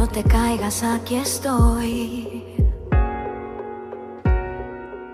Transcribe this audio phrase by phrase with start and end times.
[0.00, 2.42] No te caigas, aquí estoy.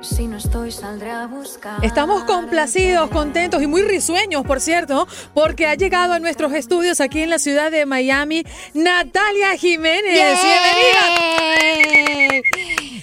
[0.01, 1.85] Si no estoy, saldré a buscar.
[1.85, 7.21] Estamos complacidos, contentos y muy risueños, por cierto, porque ha llegado a nuestros estudios aquí
[7.21, 10.13] en la ciudad de Miami Natalia Jiménez.
[10.13, 11.03] Bienvenida.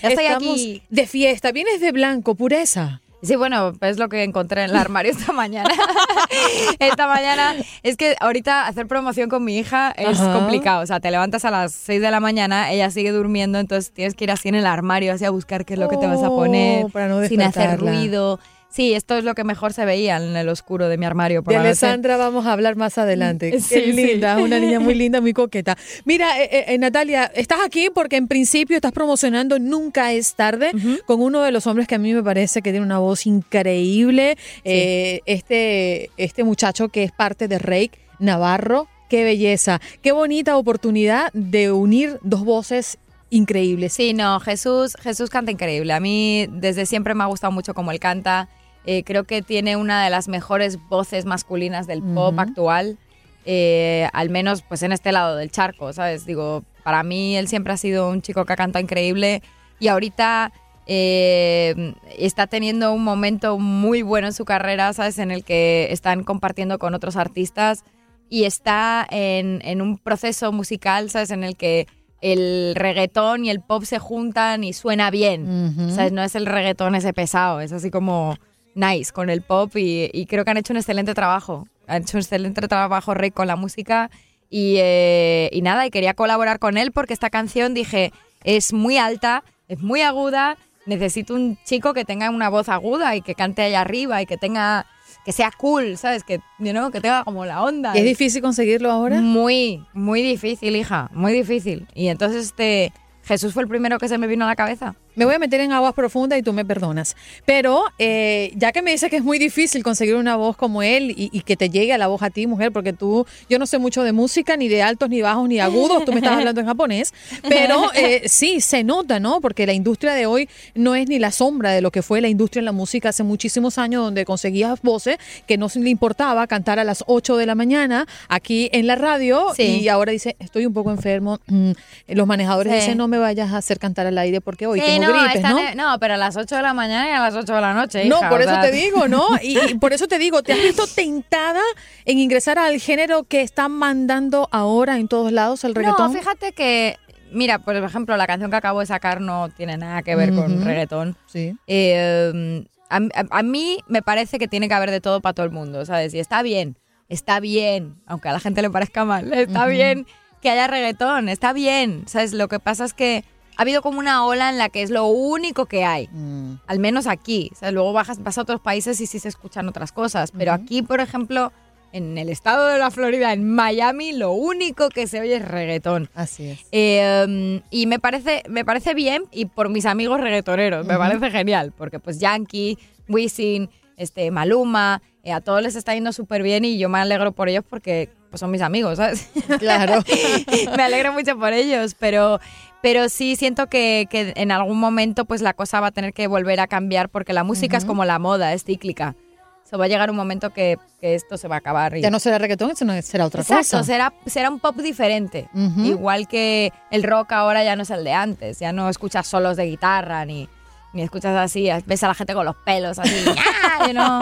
[0.01, 0.83] Estoy Estamos aquí.
[0.89, 1.51] de fiesta.
[1.51, 3.02] Vienes de blanco, pureza.
[3.23, 5.69] Sí, bueno, es lo que encontré en el armario esta mañana.
[6.79, 10.33] esta mañana es que ahorita hacer promoción con mi hija es Ajá.
[10.33, 10.83] complicado.
[10.83, 14.13] O sea, te levantas a las 6 de la mañana, ella sigue durmiendo, entonces tienes
[14.13, 16.21] que ir así en el armario, así a buscar qué es lo que te vas
[16.21, 18.39] a poner, Oh, para no sin hacer ruido.
[18.73, 21.43] Sí, esto es lo que mejor se veía en el oscuro de mi armario.
[21.43, 21.59] por De.
[21.59, 23.51] Alessandra vamos a hablar más adelante.
[23.51, 23.93] Qué Sí, sí.
[23.93, 25.77] linda, una niña muy linda, muy coqueta.
[26.05, 30.71] Mira, eh, eh, Natalia, estás aquí porque en principio estás promocionando Nunca es tarde
[31.05, 34.37] con uno de los hombres que a mí me parece que tiene una voz increíble.
[34.63, 38.87] Eh, este, este muchacho que es parte de Rake Navarro.
[39.07, 42.97] Qué belleza, qué bonita oportunidad de unir dos voces
[43.29, 43.93] increíbles.
[43.93, 45.93] Sí, no, Jesús, Jesús canta increíble.
[45.93, 48.49] A mí desde siempre me ha gustado mucho cómo él canta.
[48.85, 52.41] Eh, creo que tiene una de las mejores voces masculinas del pop Ujú.
[52.41, 52.97] actual.
[53.45, 56.25] eh, al menos pues en este lado del charco, ¿sabes?
[56.25, 59.41] Digo, para mí él siempre ha sido un chico que ha cantado increíble
[59.81, 60.53] y ahorita
[60.85, 65.17] eh, está teniendo un momento muy bueno en su carrera, ¿sabes?
[65.19, 67.83] En el que están compartiendo con otros artistas
[68.29, 71.31] y está en, en un proceso musical, ¿sabes?
[71.31, 71.87] En el que
[72.21, 75.73] el reggaetón y el pop se juntan y suena bien.
[75.77, 75.89] Ujú.
[75.93, 76.13] ¿Sabes?
[76.13, 78.37] No es el reggaetón ese pesado, es así como
[78.75, 81.67] nice con el pop y, y creo que han hecho un excelente trabajo.
[81.87, 84.09] Han hecho un excelente trabajo Rey con la música
[84.49, 88.11] y, eh, y nada, y quería colaborar con él porque esta canción dije,
[88.43, 93.21] es muy alta, es muy aguda, necesito un chico que tenga una voz aguda y
[93.21, 94.85] que cante allá arriba y que tenga
[95.25, 96.23] que sea cool, ¿sabes?
[96.23, 97.95] Que, you know, que tenga como la onda.
[97.95, 99.21] ¿Y es difícil conseguirlo ahora?
[99.21, 101.87] Muy, muy difícil, hija, muy difícil.
[101.93, 102.91] Y entonces este
[103.23, 104.95] Jesús fue el primero que se me vino a la cabeza.
[105.15, 107.15] Me voy a meter en aguas profundas y tú me perdonas.
[107.45, 111.11] Pero eh, ya que me dices que es muy difícil conseguir una voz como él
[111.11, 113.65] y, y que te llegue a la voz a ti, mujer, porque tú, yo no
[113.65, 116.61] sé mucho de música, ni de altos, ni bajos, ni agudos, tú me estás hablando
[116.61, 117.13] en japonés,
[117.47, 119.41] pero eh, sí, se nota, ¿no?
[119.41, 122.27] Porque la industria de hoy no es ni la sombra de lo que fue la
[122.27, 126.79] industria en la música hace muchísimos años, donde conseguías voces que no le importaba cantar
[126.79, 129.79] a las 8 de la mañana aquí en la radio Sí.
[129.81, 131.39] y ahora dice, estoy un poco enfermo.
[131.47, 131.71] Mm,
[132.07, 132.79] Los manejadores Sí.
[132.79, 135.41] dicen, no me vayas a hacer cantar al aire porque hoy Sí, tengo no, gripes,
[135.41, 135.55] ¿no?
[135.55, 137.73] ne- no, pero a las 8 de la mañana y a las 8 de la
[137.73, 138.05] noche.
[138.05, 139.25] No, hija, por o eso sea, te digo, ¿no?
[139.41, 141.61] Y, y por eso te digo, ¿te has visto tentada
[142.05, 146.11] en ingresar al género que están mandando ahora en todos lados, el reggaetón?
[146.13, 146.97] No, fíjate que,
[147.31, 150.55] mira, por ejemplo, la canción que acabo de sacar no tiene nada que ver con
[150.55, 150.63] Ujú.
[150.65, 151.17] reggaetón.
[151.27, 151.55] Sí.
[151.67, 155.45] Eh, a, a- a mí me parece que tiene que haber de todo para todo
[155.45, 156.13] el mundo, ¿sabes?
[156.13, 156.77] Y está bien,
[157.09, 159.69] está bien, aunque a la gente le parezca mal, está Ujú.
[159.71, 160.05] bien
[160.41, 162.33] que haya reggaetón, está bien, ¿sabes?
[162.33, 163.23] Lo que pasa es que
[163.57, 166.55] ha habido como una ola en la que es lo único que hay, Mm.
[166.67, 167.49] al menos aquí.
[167.53, 170.53] O sea, luego bajas, vas a otros países y sí se escuchan otras cosas, pero
[170.53, 171.51] aquí, por ejemplo,
[171.91, 176.09] en el estado de la Florida, en Miami, lo único que se oye es reggaetón.
[176.15, 176.59] Así es.
[176.71, 181.71] Eh, y me parece, me parece bien y por mis amigos reggaetoneros, me parece genial,
[181.77, 186.79] porque pues Yankee, Wisin, este, Maluma, eh, a todos les está yendo súper bien y
[186.79, 189.29] yo me alegro por ellos porque pues son mis amigos, ¿sabes?
[189.59, 190.03] Claro.
[190.75, 192.39] me alegro mucho por ellos, pero,
[192.83, 196.27] pero sí siento que, que en algún momento pues la cosa va a tener que
[196.27, 199.15] volver a cambiar porque la música es como la moda, es cíclica.
[199.63, 201.95] So, va a llegar un momento que, que esto se va a acabar.
[201.97, 203.83] y- Ya no será reggaetón, sino será otra Exacto, cosa.
[203.83, 205.47] será, será un pop diferente.
[205.77, 209.55] Igual que el rock ahora ya no es el de antes, ya no escuchas solos
[209.55, 210.49] de guitarra ni,
[210.91, 213.15] ni escuchas así, ves a la gente con los pelos así,
[213.79, 213.87] ¡ah!
[213.87, 214.21] you know,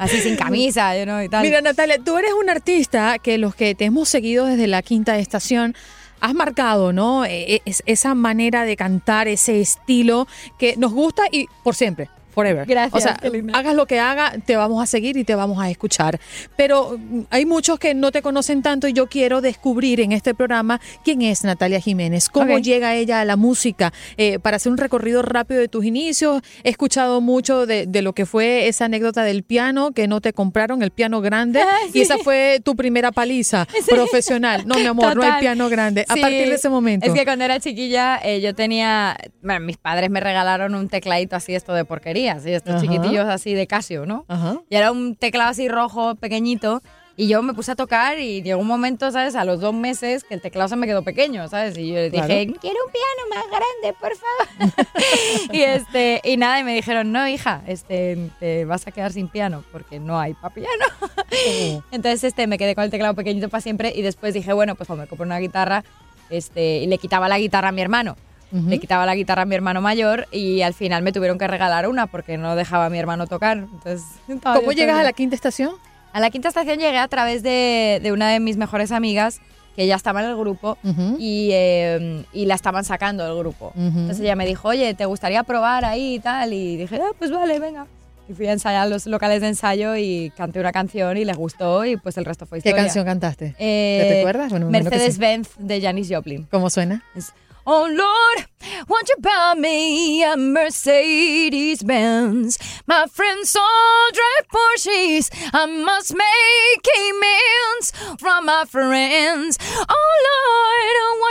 [0.00, 1.42] así sin camisa you know, y tal.
[1.44, 5.16] Mira, Natalia, tú eres una artista que los que te hemos seguido desde la quinta
[5.16, 5.74] estación
[6.22, 7.24] has marcado, ¿no?
[7.26, 10.26] E- es- esa manera de cantar, ese estilo
[10.58, 12.08] que nos gusta y por siempre.
[12.32, 12.66] Forever.
[12.66, 13.56] Gracias, O sea, linda.
[13.58, 16.18] hagas lo que haga, te vamos a seguir y te vamos a escuchar.
[16.56, 20.34] Pero mm, hay muchos que no te conocen tanto y yo quiero descubrir en este
[20.34, 22.60] programa quién es Natalia Jiménez, cómo Ok.
[22.62, 26.42] llega ella a la música, eh, para hacer un recorrido rápido de tus inicios.
[26.64, 30.32] He escuchado mucho de, de lo que fue esa anécdota del piano, que no te
[30.32, 31.62] compraron el piano grande,
[31.92, 34.62] y esa fue tu primera paliza profesional.
[34.66, 35.40] No, mi amor, no hay Total.
[35.40, 36.04] piano grande.
[36.08, 37.06] A Sí, partir de ese momento.
[37.06, 41.36] Es que cuando era chiquilla eh, yo tenía, bueno, mis padres me regalaron un tecladito
[41.36, 41.84] así esto de
[42.30, 42.80] porquerías, y estos Ajá.
[42.82, 44.24] chiquitillos así de Casio, ¿no?
[44.28, 44.58] Ajá.
[44.68, 46.82] Y era un teclado así rojo, pequeñito.
[47.14, 49.34] Y yo me puse a tocar y llegó un momento, ¿sabes?
[49.36, 51.76] A los dos meses que el teclado se me quedó pequeño, ¿sabes?
[51.76, 52.58] Y yo le dije, Claro.
[52.58, 55.52] quiero un piano más grande, por favor.
[55.52, 59.28] y, este, y nada, y me dijeron, no, hija, este, te vas a quedar sin
[59.28, 60.84] piano porque no hay pa' piano.
[61.90, 64.88] Entonces este, me quedé con el teclado pequeñito para siempre y después dije, bueno, pues
[64.88, 65.84] me compro una guitarra
[66.30, 68.16] este, y le quitaba la guitarra a mi hermano.
[68.52, 71.88] Le quitaba la guitarra a mi hermano mayor y al final me tuvieron que regalar
[71.88, 73.56] una porque no dejaba a mi hermano tocar.
[73.58, 74.02] Entonces,
[74.42, 75.70] ¿Cómo llegas a la quinta estación?
[76.12, 79.40] a la quinta estación llegué a través de, de una de mis mejores amigas
[79.74, 81.16] que ya estaba en el grupo Ujú.
[81.18, 83.68] y, eh, y la estaban sacando del grupo.
[83.74, 83.80] Ujú.
[84.00, 86.52] Entonces ella me dijo, oye, ¿te gustaría probar ahí y tal?
[86.52, 87.86] Y dije, ah, pues vale, venga.
[88.28, 91.84] Y fui a ensayar los locales de ensayo y canté una canción y les gustó
[91.86, 92.84] y pues el resto fue ¿Qué historia.
[92.84, 93.54] canción cantaste?
[93.58, 94.50] Eh, ¿Te recuerdas?
[94.50, 94.72] Bueno, sí.
[94.72, 96.46] Mercedes-Benz de Janis Joplin.
[96.50, 97.02] ¿Cómo suena?
[97.16, 97.32] Es,
[97.64, 98.46] Oh Lord,
[98.88, 102.58] won't you buy me a Mercedes Benz?
[102.88, 105.30] My friends all drive Porsches.
[105.54, 109.58] I must make amends from my friends.
[109.88, 110.61] Oh Lord,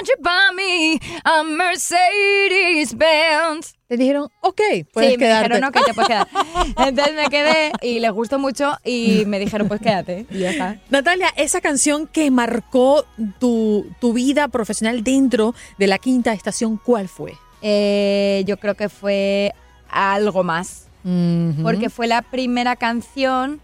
[0.02, 3.76] won't you buy me a Mercedes Benz?
[3.88, 4.62] Te dijeron, ok,
[4.94, 5.50] puedes sí, me quedarte.
[5.50, 6.28] dijeron, ok, te puedes quedar.
[6.88, 10.26] Entonces me quedé y les gustó mucho y me dijeron, pues quédate.
[10.32, 10.80] Y ya está.
[10.90, 13.06] Natalia, esa canción que marcó
[13.40, 17.34] tu, tu vida profesional dentro de la quinta estación, ¿cuál fue?
[17.62, 19.54] Eh, yo creo que fue
[19.90, 20.88] algo más.
[21.62, 23.60] porque fue la primera canción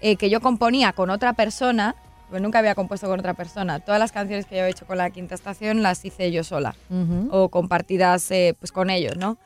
[0.00, 1.94] eh, que yo componía con otra persona.
[2.30, 3.78] Pues nunca había compuesto con otra persona.
[3.80, 6.74] Todas las canciones que yo he hecho con la Quinta Estación las hice yo sola
[6.90, 7.28] Ujú.
[7.30, 9.38] o compartidas eh, pues con ellos, ¿no?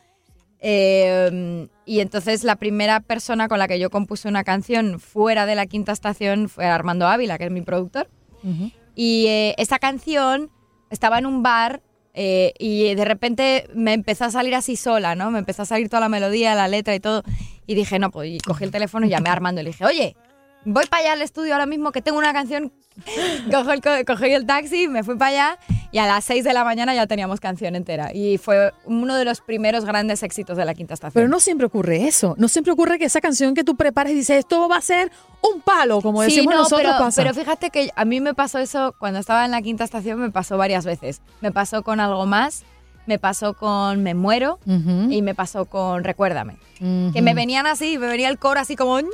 [0.63, 5.55] Eh, y entonces la primera persona con la que yo compuse una canción fuera de
[5.55, 8.09] la Quinta Estación fue Armando Ávila, que es mi productor.
[8.43, 8.71] Ujú.
[8.95, 10.51] Y eh, esa canción
[10.91, 11.83] estaba en un bar
[12.15, 15.31] eh, y de repente me empezó a salir así sola, ¿no?
[15.31, 17.23] Me empezó a salir toda la melodía, la letra y todo.
[17.67, 19.85] Y dije, no, pues y cogí el teléfono y llamé a Armando y le dije,
[19.85, 20.17] oye,
[20.65, 22.73] voy para allá al estudio ahora mismo que tengo una canción.
[23.51, 25.59] Cojo el co- cogí el taxi, me fui para allá
[25.93, 28.11] y a las 6 de la mañana ya teníamos canción entera.
[28.15, 31.15] Y fue uno de los primeros grandes éxitos de la Quinta Estación.
[31.15, 32.35] Pero no siempre ocurre eso.
[32.39, 35.11] No siempre ocurre que esa canción que tú prepares y dices, esto va a ser
[35.41, 37.23] un palo, como Sí, decimos no, nosotros, pero, pasa.
[37.23, 40.31] pero fíjate que a mí me pasó eso cuando estaba en la quinta estación, me
[40.31, 41.23] pasó varias veces.
[41.41, 42.65] Me pasó con algo más,
[43.07, 46.57] me pasó con Me muero y me pasó con Recuérdame.
[46.79, 49.09] Que me venían así, me venía el coro así como ño,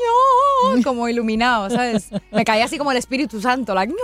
[0.84, 2.10] como iluminado, ¿sabes?
[2.30, 3.94] Me caía así como el Espíritu Santo, la ño.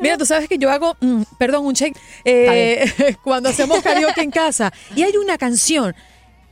[0.00, 2.84] Mira, tú sabes que yo hago, mm, perdón, un check, eh,
[3.24, 5.94] cuando hacemos karaoke en casa y hay una canción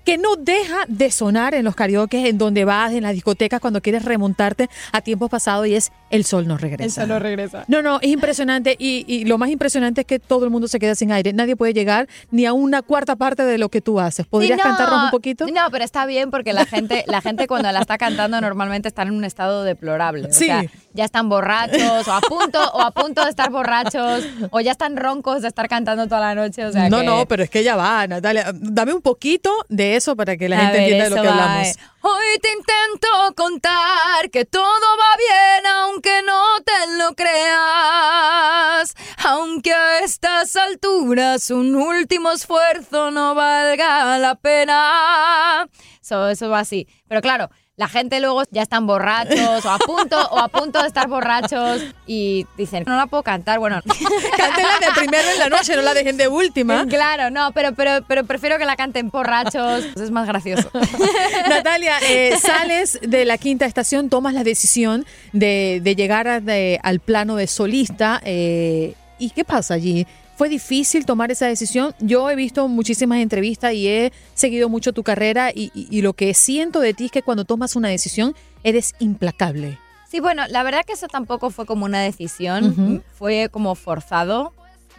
[0.04, 3.80] que no deja de sonar en los karaoke, en donde vas, en las discotecas, cuando
[3.80, 7.04] quieres remontarte a tiempos pasados y es El Sol no regresa.
[7.18, 7.64] regresa.
[7.68, 10.78] No, no, es impresionante y, y lo más impresionante es que todo el mundo se
[10.78, 11.32] queda sin aire.
[11.32, 14.26] Nadie puede llegar ni a una cuarta parte de lo que tú haces.
[14.26, 15.46] ¿Podrías Sí, no, cantarnos un poquito?
[15.46, 19.02] No, pero está bien porque la gente, la gente cuando la está cantando normalmente está
[19.02, 20.28] en un estado deplorable.
[20.28, 20.46] O Sí.
[20.46, 24.72] sea, ya están borrachos o a punto o a punto de estar borrachos o ya
[24.72, 26.64] están roncos de estar cantando toda la noche.
[26.66, 28.52] O sea, no, que- no, pero es que ya va, Natalia.
[28.54, 31.28] Dame un poquito de eso para que la A gente ver, entienda de lo que
[31.28, 31.76] va, hablamos.
[32.02, 38.94] Hoy te intento contar que todo va bien aunque no te lo creas.
[39.24, 45.68] Aunque a estas alturas un último esfuerzo no valga la pena.
[46.00, 46.88] So, eso va así.
[47.08, 47.50] Pero claro,
[47.82, 51.82] la gente luego ya están borrachos o a punto o a punto de estar borrachos
[52.06, 53.80] y dicen, no la puedo cantar, bueno.
[54.36, 56.86] Cántela de primero en la noche, no la dejen de última.
[56.88, 60.70] Claro, no, pero, pero, pero prefiero que la canten borrachos, es más gracioso.
[61.48, 66.78] Natalia, eh, sales de la quinta estación, tomas la decisión de, de llegar a- de-
[66.84, 68.20] al plano de solista.
[68.24, 70.06] eh, ¿Y qué pasa allí?
[70.42, 71.94] ¿Fue difícil tomar esa decisión?
[72.00, 76.14] Yo he visto muchísimas entrevistas y he seguido mucho tu carrera y, y- y lo
[76.14, 78.34] que siento de ti es que cuando tomas una decisión
[78.64, 79.78] eres implacable.
[80.10, 83.02] Sí, bueno, la verdad que eso tampoco fue como una decisión, Ujú.
[83.16, 84.52] fue como forzado.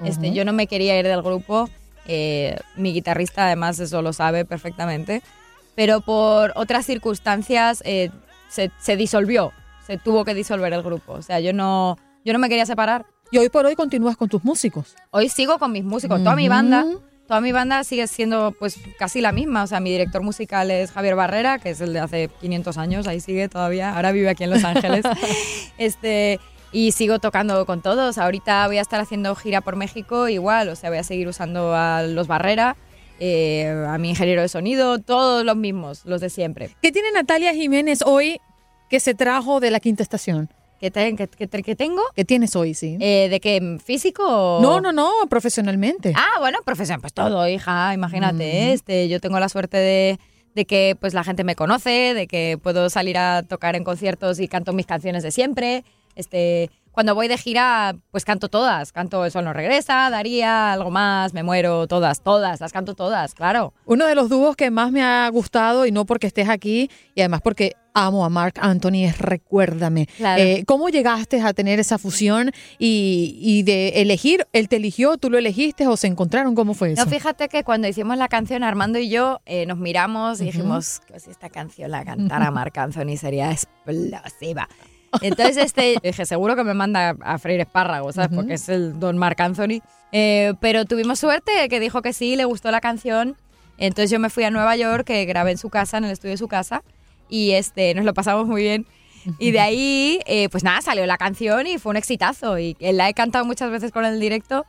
[0.05, 0.35] Este, Ujú.
[0.37, 1.69] yo no me quería ir del grupo.
[2.07, 5.21] eh, mi guitarrista además eso lo sabe perfectamente.
[5.75, 8.11] Pero por otras circunstancias eh,
[8.47, 9.51] se, se disolvió.
[9.85, 11.11] Se tuvo que disolver el grupo.
[11.11, 13.05] O sea, yo no, yo no me quería separar.
[13.33, 14.93] Y hoy por hoy continúas con tus músicos.
[15.09, 16.85] Hoy sigo con mis músicos, toda mi banda.
[17.27, 19.63] Toda mi banda sigue siendo pues casi la misma.
[19.63, 23.07] O sea, mi director musical es Javier Barrera, que es el de hace 500 años,
[23.07, 23.95] ahí sigue todavía.
[23.95, 25.03] Ahora vive aquí en Los Ángeles.
[25.79, 26.39] este,
[26.71, 28.19] y sigo tocando con todos.
[28.19, 30.69] Ahorita voy a estar haciendo gira por México igual.
[30.69, 32.77] O sea, voy a seguir usando a los Barrera,
[33.19, 36.77] eh, a mi ingeniero de sonido, todos los mismos, los de siempre.
[36.83, 38.39] ¿Qué tiene Natalia Jiménez hoy
[38.91, 40.51] que se trajo de la quinta estación?
[40.79, 42.01] ¿Qué, te- qué- qué- qué tengo?
[42.15, 42.97] ¿Qué tienes hoy, sí?
[42.99, 43.77] Eh, ¿De qué?
[43.83, 44.23] ¿Físico?
[44.27, 46.13] o- No, no, no, profesionalmente.
[46.15, 50.19] Ah, bueno, profesión, pues todo, hija, imagínate, este, yo tengo la suerte de,
[50.55, 54.39] de que pues la gente me conoce, de que puedo salir a tocar en conciertos
[54.39, 55.83] y canto mis canciones de siempre,
[56.15, 60.91] este, cuando voy de gira, pues canto todas, canto El Sol no regresa, Daría, algo
[60.91, 63.73] más, Me muero, todas, todas, las canto todas, claro.
[63.85, 67.21] Uno de los dúos que más me ha gustado, y no porque estés aquí, y
[67.21, 70.07] además porque amo a Mark Anthony, es Recuérdame.
[70.17, 70.41] Claro.
[70.41, 74.47] Eh, ¿Cómo llegaste a tener esa fusión y, y de elegir?
[74.53, 76.55] ¿Él te eligió, tú lo elegiste o se encontraron?
[76.55, 77.03] ¿Cómo fue eso?
[77.03, 81.01] No, fíjate que cuando hicimos la canción, Armando y yo eh, nos miramos y dijimos
[81.07, 84.67] que si esta canción la cantara Marc Anthony sería explosiva.
[85.21, 88.31] Entonces, este, dije, seguro que me manda a freír espárragos, ¿sabes?
[88.31, 88.37] Ujú.
[88.37, 89.81] Porque es el don Marc Anthony.
[90.11, 93.37] Eh, pero tuvimos suerte que dijo que sí, le gustó la canción.
[93.77, 96.31] Entonces yo me fui a Nueva York, que grabé en su casa, en el estudio
[96.31, 96.83] de su casa,
[97.33, 98.85] y este, nos lo pasamos muy bien.
[99.39, 102.59] Y de ahí, eh, pues nada, salió la canción y fue un exitazo.
[102.59, 104.65] Y eh, la he cantado muchas veces con el directo.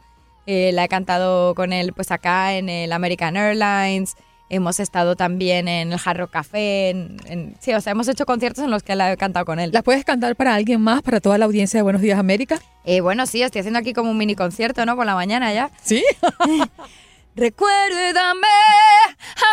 [0.47, 4.14] Eh, la he cantado con él pues acá en el American Airlines.
[4.50, 6.90] Hemos estado también en el Hard Rock Café.
[6.90, 9.59] en- en- sí, o sea, hemos hecho conciertos en los que la he cantado con
[9.59, 9.71] él.
[9.73, 12.61] ¿La puedes cantar para alguien más, para toda la audiencia de Buenos Días América?
[12.85, 14.94] Eh, bueno, sí, estoy haciendo aquí como un mini concierto, ¿no?
[14.97, 15.71] Por la mañana ya.
[15.83, 16.04] Sí.
[17.37, 18.47] Recuérdame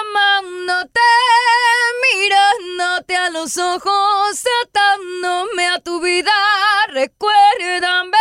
[0.01, 0.99] amándote,
[3.41, 6.31] los ojos, atándome a tu vida.
[6.89, 8.17] Recuérdame.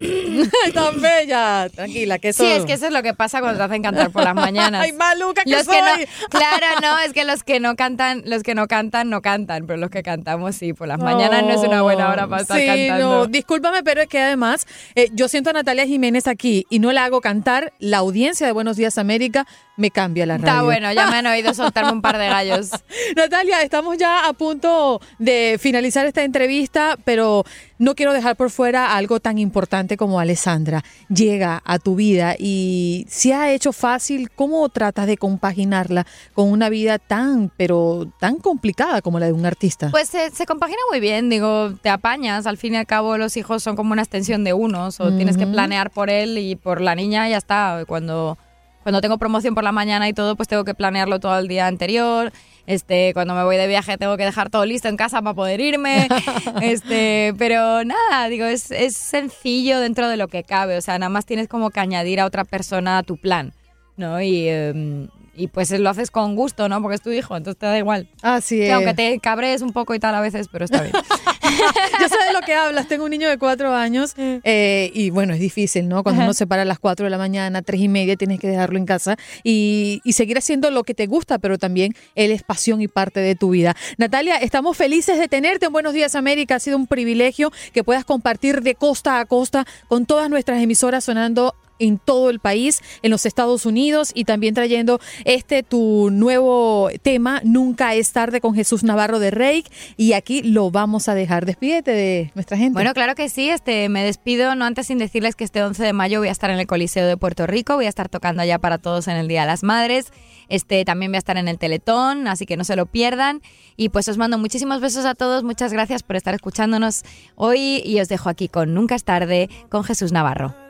[0.74, 1.68] Tan bella.
[1.68, 2.42] Tranquila, que eso...
[2.42, 4.80] Sí, es que eso es lo que pasa cuando te hacen cantar por las mañanas.
[4.82, 5.74] Ay, maluca que Los soy.
[5.74, 9.20] que no, claro, no, es que los que no cantan, los que no cantan no
[9.20, 12.40] cantan, pero los que cantamos sí, por las mañanas no es una buena hora para
[12.40, 12.98] estar sí, cantando.
[12.98, 16.92] no, discúlpame, pero es que además eh, yo siento a Natalia Jiménez aquí y no
[16.92, 19.46] la hago cantar, la audiencia de Buenos Días América
[19.80, 20.48] me cambia la radio.
[20.48, 22.70] Está bueno, ya me han oído soltarme un par de gallos.
[23.16, 27.44] Natalia, estamos ya a punto de finalizar esta entrevista, pero
[27.78, 30.84] no quiero dejar por fuera algo tan importante como Alessandra.
[31.08, 36.68] Llega a tu vida y se ha hecho fácil, ¿cómo tratas de compaginarla con una
[36.68, 39.88] vida tan, pero tan complicada como la de un artista?
[39.90, 43.36] Pues se, se compagina muy bien, digo, te apañas, al fin y al cabo los
[43.38, 46.82] hijos son como una extensión de unos, o tienes que planear por él y por
[46.82, 47.84] la niña y ya está.
[47.86, 48.36] Cuando,
[48.82, 51.66] cuando tengo promoción por la mañana y todo, pues tengo que planearlo todo el día
[51.66, 52.32] anterior.
[52.66, 55.60] Este, cuando me voy de viaje tengo que dejar todo listo en casa para poder
[55.60, 56.08] irme.
[56.62, 60.76] este, pero nada, digo, es, es sencillo dentro de lo que cabe.
[60.76, 63.52] O sea, nada más tienes como que añadir a otra persona a tu plan,
[63.96, 64.20] ¿no?
[64.20, 66.80] Y, em, y pues lo haces con gusto, ¿no?
[66.82, 68.08] Porque es tu hijo, entonces te da igual.
[68.22, 68.72] Así Sí, es.
[68.72, 70.92] aunque te cabrees un poco y tal a veces, pero está bien.
[72.00, 75.34] Yo sé de lo que hablas, tengo un niño de cuatro años eh, y bueno,
[75.34, 76.02] es difícil, ¿no?
[76.02, 76.26] Cuando Ajá.
[76.28, 78.78] uno se para a las cuatro de la mañana, tres y media, tienes que dejarlo
[78.78, 82.80] en casa y, y seguir haciendo lo que te gusta, pero también él es pasión
[82.82, 83.74] y parte de tu vida.
[83.98, 88.04] Natalia, estamos felices de tenerte en Buenos Días América, ha sido un privilegio que puedas
[88.04, 93.10] compartir de costa a costa con todas nuestras emisoras sonando en todo el país, en
[93.10, 98.84] los Estados Unidos y también trayendo este tu nuevo tema, Nunca es tarde con Jesús
[98.84, 101.46] Navarro de Reik y aquí lo vamos a dejar.
[101.46, 102.74] Despídete de nuestra gente.
[102.74, 105.92] Bueno, claro que sí, este, me despido, no antes sin decirles que este 11 de
[105.92, 108.58] mayo voy a estar en el Coliseo de Puerto Rico, voy a estar tocando allá
[108.58, 110.12] para todos en el Día de las Madres,
[110.48, 113.40] este, también voy a estar en el Teletón, así que no se lo pierdan,
[113.76, 117.02] y pues os mando muchísimos besos a todos, muchas gracias por estar escuchándonos
[117.36, 120.69] hoy, y os dejo aquí con Nunca es tarde, con Jesús Navarro.